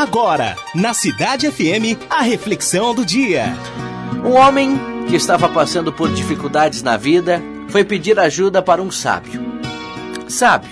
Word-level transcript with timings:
Agora, 0.00 0.56
na 0.74 0.94
Cidade 0.94 1.50
FM, 1.52 2.08
a 2.08 2.22
reflexão 2.22 2.94
do 2.94 3.04
dia. 3.04 3.54
Um 4.24 4.32
homem 4.32 4.80
que 5.06 5.14
estava 5.14 5.46
passando 5.46 5.92
por 5.92 6.10
dificuldades 6.10 6.82
na 6.82 6.96
vida 6.96 7.42
foi 7.68 7.84
pedir 7.84 8.18
ajuda 8.18 8.62
para 8.62 8.80
um 8.80 8.90
sábio. 8.90 9.42
Sábio, 10.26 10.70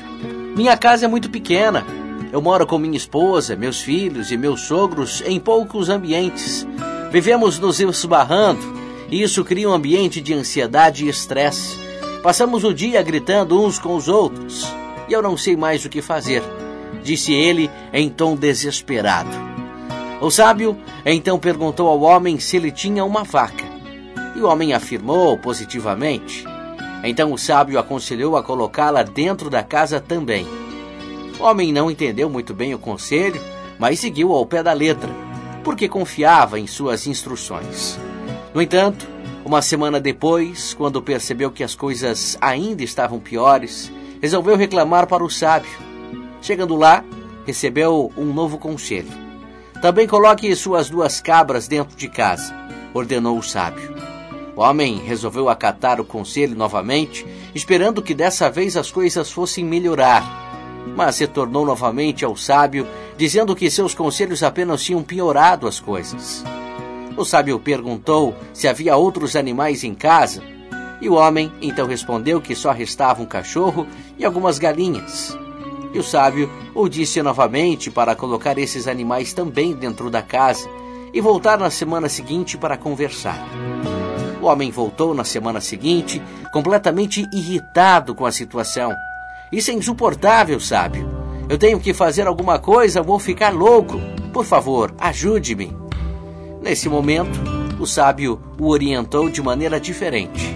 minha 0.56 0.78
casa 0.78 1.04
é 1.04 1.08
muito 1.08 1.28
pequena. 1.28 1.84
Eu 2.32 2.40
moro 2.40 2.66
com 2.66 2.78
minha 2.78 2.96
esposa, 2.96 3.54
meus 3.54 3.82
filhos 3.82 4.32
e 4.32 4.38
meus 4.38 4.62
sogros 4.62 5.22
em 5.26 5.38
poucos 5.38 5.90
ambientes. 5.90 6.66
Vivemos 7.12 7.58
nos 7.58 7.80
esbarrando 7.80 8.62
e 9.10 9.22
isso 9.22 9.44
cria 9.44 9.68
um 9.68 9.74
ambiente 9.74 10.22
de 10.22 10.32
ansiedade 10.32 11.04
e 11.04 11.10
estresse. 11.10 11.78
Passamos 12.22 12.64
o 12.64 12.72
dia 12.72 13.02
gritando 13.02 13.62
uns 13.62 13.78
com 13.78 13.94
os 13.94 14.08
outros 14.08 14.66
e 15.06 15.12
eu 15.12 15.20
não 15.20 15.36
sei 15.36 15.54
mais 15.54 15.84
o 15.84 15.90
que 15.90 16.00
fazer 16.00 16.42
disse 17.02 17.32
ele 17.32 17.70
em 17.92 18.08
tom 18.08 18.36
desesperado. 18.36 19.30
O 20.20 20.30
sábio 20.30 20.76
então 21.06 21.38
perguntou 21.38 21.88
ao 21.88 22.00
homem 22.00 22.38
se 22.38 22.56
ele 22.56 22.72
tinha 22.72 23.04
uma 23.04 23.22
vaca. 23.22 23.64
E 24.34 24.40
o 24.40 24.46
homem 24.46 24.72
afirmou 24.72 25.38
positivamente. 25.38 26.44
Então 27.04 27.32
o 27.32 27.38
sábio 27.38 27.78
aconselhou 27.78 28.36
a 28.36 28.42
colocá-la 28.42 29.02
dentro 29.02 29.48
da 29.48 29.62
casa 29.62 30.00
também. 30.00 30.46
O 31.38 31.44
homem 31.44 31.72
não 31.72 31.90
entendeu 31.90 32.28
muito 32.28 32.52
bem 32.52 32.74
o 32.74 32.78
conselho, 32.78 33.40
mas 33.78 34.00
seguiu 34.00 34.32
ao 34.32 34.44
pé 34.44 34.62
da 34.62 34.72
letra, 34.72 35.10
porque 35.62 35.88
confiava 35.88 36.58
em 36.58 36.66
suas 36.66 37.06
instruções. 37.06 37.98
No 38.52 38.60
entanto, 38.60 39.08
uma 39.44 39.62
semana 39.62 40.00
depois, 40.00 40.74
quando 40.74 41.00
percebeu 41.00 41.50
que 41.50 41.62
as 41.62 41.76
coisas 41.76 42.36
ainda 42.40 42.82
estavam 42.82 43.20
piores, 43.20 43.92
resolveu 44.20 44.56
reclamar 44.56 45.06
para 45.06 45.22
o 45.22 45.30
sábio 45.30 45.87
Chegando 46.40 46.76
lá, 46.76 47.04
recebeu 47.46 48.12
um 48.16 48.32
novo 48.32 48.58
conselho. 48.58 49.10
Também 49.80 50.06
coloque 50.06 50.54
suas 50.56 50.90
duas 50.90 51.20
cabras 51.20 51.68
dentro 51.68 51.96
de 51.96 52.08
casa, 52.08 52.54
ordenou 52.92 53.38
o 53.38 53.42
sábio. 53.42 53.94
O 54.56 54.60
homem 54.60 54.98
resolveu 54.98 55.48
acatar 55.48 56.00
o 56.00 56.04
conselho 56.04 56.56
novamente, 56.56 57.24
esperando 57.54 58.02
que 58.02 58.12
dessa 58.12 58.50
vez 58.50 58.76
as 58.76 58.90
coisas 58.90 59.30
fossem 59.30 59.64
melhorar. 59.64 60.24
Mas 60.96 61.18
retornou 61.18 61.64
novamente 61.64 62.24
ao 62.24 62.36
sábio, 62.36 62.86
dizendo 63.16 63.54
que 63.54 63.70
seus 63.70 63.94
conselhos 63.94 64.42
apenas 64.42 64.82
tinham 64.82 65.02
piorado 65.02 65.66
as 65.68 65.78
coisas. 65.78 66.44
O 67.16 67.24
sábio 67.24 67.58
perguntou 67.60 68.34
se 68.52 68.66
havia 68.66 68.96
outros 68.96 69.36
animais 69.36 69.84
em 69.84 69.94
casa, 69.94 70.42
e 71.00 71.08
o 71.08 71.14
homem 71.14 71.52
então 71.62 71.86
respondeu 71.86 72.40
que 72.40 72.54
só 72.54 72.72
restava 72.72 73.22
um 73.22 73.26
cachorro 73.26 73.86
e 74.18 74.24
algumas 74.24 74.58
galinhas. 74.58 75.38
E 75.92 75.98
o 75.98 76.02
sábio 76.02 76.50
o 76.74 76.88
disse 76.88 77.22
novamente 77.22 77.90
para 77.90 78.14
colocar 78.14 78.58
esses 78.58 78.86
animais 78.86 79.32
também 79.32 79.74
dentro 79.74 80.10
da 80.10 80.22
casa 80.22 80.68
e 81.12 81.20
voltar 81.20 81.58
na 81.58 81.70
semana 81.70 82.08
seguinte 82.08 82.58
para 82.58 82.76
conversar. 82.76 83.38
O 84.40 84.46
homem 84.46 84.70
voltou 84.70 85.14
na 85.14 85.24
semana 85.24 85.60
seguinte, 85.60 86.22
completamente 86.52 87.26
irritado 87.32 88.14
com 88.14 88.24
a 88.24 88.32
situação. 88.32 88.94
Isso 89.50 89.70
é 89.70 89.74
insuportável, 89.74 90.60
sábio. 90.60 91.08
Eu 91.48 91.56
tenho 91.56 91.80
que 91.80 91.94
fazer 91.94 92.26
alguma 92.26 92.58
coisa, 92.58 93.02
vou 93.02 93.18
ficar 93.18 93.52
louco. 93.52 93.98
Por 94.32 94.44
favor, 94.44 94.94
ajude-me. 94.98 95.74
Nesse 96.62 96.88
momento, 96.88 97.40
o 97.80 97.86
sábio 97.86 98.40
o 98.60 98.68
orientou 98.68 99.30
de 99.30 99.42
maneira 99.42 99.80
diferente. 99.80 100.54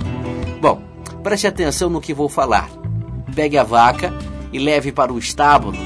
Bom, 0.61 0.83
preste 1.23 1.47
atenção 1.47 1.89
no 1.89 2.01
que 2.01 2.13
vou 2.13 2.29
falar. 2.29 2.71
Pegue 3.35 3.57
a 3.57 3.65
vaca 3.65 4.13
e 4.53 4.59
leve 4.59 4.93
para 4.93 5.13
o 5.13 5.19
estábulo, 5.19 5.79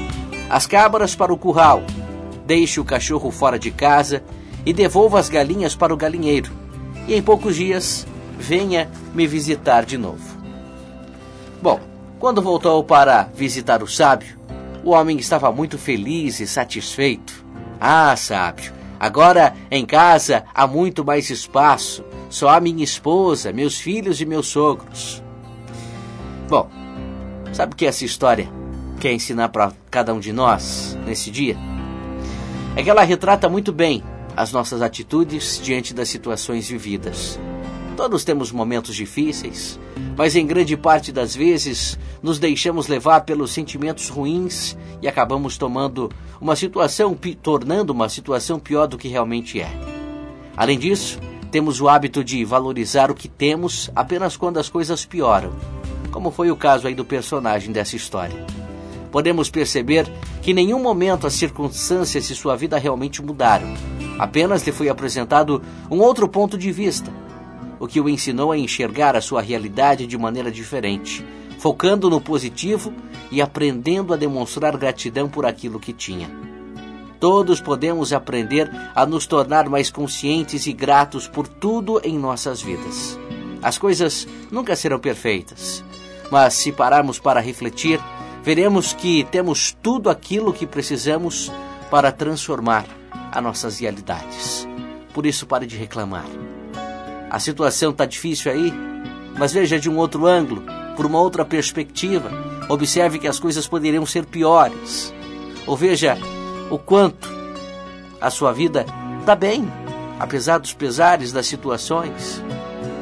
as 0.49 0.65
cabras 0.65 1.15
para 1.15 1.33
o 1.33 1.37
curral, 1.37 1.83
deixe 2.45 2.79
o 2.79 2.85
cachorro 2.85 3.29
fora 3.31 3.59
de 3.59 3.71
casa 3.71 4.23
e 4.65 4.73
devolva 4.73 5.19
as 5.19 5.29
galinhas 5.29 5.75
para 5.75 5.93
o 5.93 5.97
galinheiro. 5.97 6.51
E 7.07 7.15
em 7.15 7.21
poucos 7.21 7.55
dias, 7.55 8.07
venha 8.37 8.89
me 9.13 9.27
visitar 9.27 9.85
de 9.85 9.97
novo. 9.97 10.37
Bom, 11.61 11.79
quando 12.19 12.41
voltou 12.41 12.83
para 12.83 13.29
visitar 13.33 13.83
o 13.83 13.87
sábio, 13.87 14.37
o 14.83 14.91
homem 14.91 15.17
estava 15.17 15.51
muito 15.51 15.77
feliz 15.77 16.39
e 16.39 16.47
satisfeito. 16.47 17.45
Ah, 17.79 18.15
sábio, 18.15 18.73
agora 18.99 19.53
em 19.69 19.85
casa 19.85 20.45
há 20.53 20.65
muito 20.65 21.03
mais 21.03 21.29
espaço. 21.29 22.03
Só 22.29 22.49
há 22.49 22.59
minha 22.59 22.83
esposa, 22.83 23.53
meus 23.53 23.77
filhos 23.77 24.19
e 24.19 24.25
meus 24.25 24.47
sogros. 24.47 25.23
Bom, 26.49 26.69
sabe 27.53 27.73
o 27.73 27.75
que 27.75 27.85
essa 27.85 28.03
história 28.03 28.56
quer 28.99 29.13
ensinar 29.13 29.49
para 29.49 29.71
cada 29.89 30.13
um 30.13 30.19
de 30.19 30.33
nós 30.33 30.97
nesse 31.05 31.29
dia 31.31 31.57
é 32.77 32.83
que 32.83 32.91
ela 32.91 33.01
retrata 33.01 33.49
muito 33.49 33.73
bem 33.73 34.03
as 34.35 34.51
nossas 34.51 34.83
atitudes 34.83 35.59
diante 35.63 35.95
das 35.95 36.09
situações 36.09 36.69
vividas. 36.69 37.39
Todos 37.95 38.23
temos 38.23 38.51
momentos 38.51 38.93
difíceis, 38.95 39.79
mas 40.15 40.35
em 40.35 40.45
grande 40.45 40.77
parte 40.77 41.11
das 41.11 41.35
vezes 41.35 41.97
nos 42.21 42.37
deixamos 42.37 42.87
levar 42.87 43.21
pelos 43.21 43.49
sentimentos 43.49 44.09
ruins 44.09 44.77
e 45.01 45.07
acabamos 45.07 45.57
tomando 45.57 46.11
uma 46.39 46.55
situação, 46.55 47.17
tornando 47.41 47.91
uma 47.91 48.09
situação 48.09 48.59
pior 48.59 48.85
do 48.85 48.95
que 48.95 49.07
realmente 49.07 49.59
é. 49.59 49.71
Além 50.55 50.77
disso, 50.77 51.19
temos 51.49 51.81
o 51.81 51.89
hábito 51.89 52.23
de 52.23 52.45
valorizar 52.45 53.09
o 53.09 53.15
que 53.15 53.27
temos 53.27 53.89
apenas 53.95 54.37
quando 54.37 54.59
as 54.59 54.69
coisas 54.69 55.03
pioram, 55.03 55.51
como 56.11 56.29
foi 56.29 56.51
o 56.51 56.55
caso 56.55 56.87
aí 56.87 56.93
do 56.93 57.03
personagem 57.03 57.71
dessa 57.71 57.95
história 57.95 58.45
podemos 59.11 59.49
perceber 59.49 60.11
que 60.41 60.51
em 60.51 60.53
nenhum 60.53 60.81
momento 60.81 61.27
as 61.27 61.33
circunstâncias 61.33 62.27
de 62.27 62.35
sua 62.35 62.55
vida 62.55 62.77
realmente 62.77 63.21
mudaram. 63.21 63.67
Apenas 64.19 64.65
lhe 64.65 64.71
foi 64.71 64.89
apresentado 64.89 65.61
um 65.89 65.99
outro 65.99 66.27
ponto 66.27 66.57
de 66.57 66.71
vista, 66.71 67.11
o 67.79 67.87
que 67.87 68.01
o 68.01 68.09
ensinou 68.09 68.51
a 68.51 68.57
enxergar 68.57 69.15
a 69.15 69.21
sua 69.21 69.41
realidade 69.41 70.07
de 70.07 70.17
maneira 70.17 70.51
diferente, 70.51 71.25
focando 71.59 72.09
no 72.09 72.19
positivo 72.19 72.93
e 73.31 73.41
aprendendo 73.41 74.13
a 74.13 74.17
demonstrar 74.17 74.75
gratidão 74.77 75.29
por 75.29 75.45
aquilo 75.45 75.79
que 75.79 75.93
tinha. 75.93 76.29
Todos 77.19 77.59
podemos 77.59 78.13
aprender 78.13 78.69
a 78.93 79.05
nos 79.05 79.25
tornar 79.25 79.67
mais 79.67 79.89
conscientes 79.89 80.67
e 80.67 80.73
gratos 80.73 81.27
por 81.27 81.47
tudo 81.47 81.99
em 82.03 82.17
nossas 82.17 82.61
vidas. 82.61 83.17
As 83.61 83.77
coisas 83.77 84.27
nunca 84.51 84.75
serão 84.75 84.99
perfeitas, 84.99 85.83
mas 86.31 86.53
se 86.53 86.71
pararmos 86.71 87.17
para 87.17 87.39
refletir, 87.39 87.99
veremos 88.47 88.93
que 88.93 89.25
temos 89.25 89.75
tudo 89.83 90.09
aquilo 90.09 90.53
que 90.53 90.65
precisamos 90.65 91.51
para 91.91 92.13
transformar 92.13 92.85
as 93.29 93.43
nossas 93.43 93.77
realidades. 93.77 94.65
Por 95.13 95.25
isso, 95.25 95.45
pare 95.45 95.65
de 95.65 95.75
reclamar. 95.75 96.23
A 97.29 97.41
situação 97.41 97.91
está 97.91 98.05
difícil 98.05 98.49
aí, 98.49 98.73
mas 99.37 99.51
veja 99.51 99.77
de 99.77 99.89
um 99.89 99.97
outro 99.97 100.25
ângulo, 100.25 100.63
por 100.95 101.05
uma 101.05 101.19
outra 101.19 101.43
perspectiva. 101.43 102.31
Observe 102.69 103.19
que 103.19 103.27
as 103.27 103.37
coisas 103.37 103.67
poderiam 103.67 104.05
ser 104.05 104.25
piores. 104.25 105.13
Ou 105.65 105.75
veja 105.75 106.17
o 106.71 106.79
quanto 106.79 107.27
a 108.21 108.29
sua 108.29 108.53
vida 108.53 108.85
está 109.19 109.35
bem, 109.35 109.69
apesar 110.21 110.57
dos 110.57 110.71
pesares 110.71 111.33
das 111.33 111.47
situações. 111.47 112.41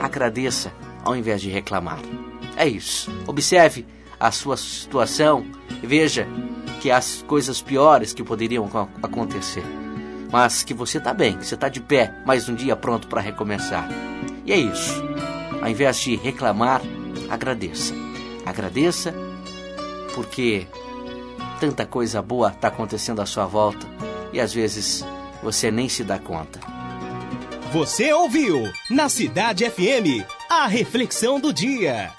Agradeça 0.02 0.74
ao 1.04 1.16
invés 1.16 1.40
de 1.40 1.52
reclamar. 1.52 2.00
É 2.58 2.68
isso. 2.68 3.12
Observe 3.28 3.86
a 4.20 4.32
sua 4.32 4.58
situação 4.58 5.46
e 5.82 5.88
veja 5.88 6.28
que 6.82 6.92
há 6.92 7.00
coisas 7.28 7.62
piores 7.62 8.14
que 8.14 8.24
poderiam 8.24 8.70
acontecer. 9.02 9.64
Mas 10.32 10.64
que 10.64 10.74
você 10.74 10.98
está 10.98 11.14
bem, 11.14 11.38
que 11.38 11.46
você 11.46 11.56
está 11.56 11.70
de 11.70 11.80
pé, 11.80 12.14
mais 12.26 12.50
um 12.50 12.56
dia 12.56 12.76
pronto 12.76 13.08
para 13.08 13.22
recomeçar. 13.22 13.88
E 14.46 14.52
é 14.52 14.58
isso. 14.58 15.04
Ao 15.62 15.70
invés 15.70 16.00
de 16.00 16.16
reclamar, 16.16 16.82
agradeça. 17.30 17.94
Agradeça 18.46 19.14
porque 20.14 20.68
tanta 21.60 21.86
coisa 21.86 22.22
boa 22.22 22.50
está 22.50 22.68
acontecendo 22.68 23.22
à 23.22 23.26
sua 23.26 23.46
volta 23.46 23.88
e 24.32 24.40
às 24.40 24.54
vezes 24.54 25.06
você 25.42 25.72
nem 25.72 25.90
se 25.90 26.04
dá 26.04 26.20
conta. 26.20 26.60
Você 27.72 28.14
ouviu 28.14 28.72
na 28.90 29.10
Cidade 29.10 29.70
FM 29.70 30.26
a 30.50 30.66
reflexão 30.66 31.40
do 31.40 31.52
dia. 31.52 32.16